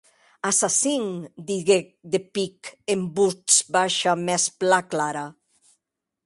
Assassin, 0.49 1.03
didec 1.49 1.87
de 2.13 2.21
pic, 2.35 2.57
en 2.93 3.01
votz 3.15 3.53
baisha 3.73 4.13
mès 4.25 4.43
plan 4.59 4.83
clara. 4.91 5.25